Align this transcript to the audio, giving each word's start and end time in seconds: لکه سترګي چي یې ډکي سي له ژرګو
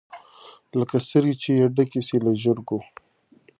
لکه 0.79 0.95
سترګي 1.05 1.35
چي 1.43 1.51
یې 1.59 1.65
ډکي 1.75 2.01
سي 2.07 2.17
له 2.25 2.31
ژرګو 2.41 2.79